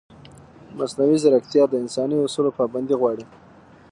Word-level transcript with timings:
مصنوعي 0.77 1.17
ځیرکتیا 1.23 1.63
د 1.69 1.73
انساني 1.83 2.17
اصولو 2.25 2.55
پابندي 2.59 2.95
غواړي. 3.01 3.25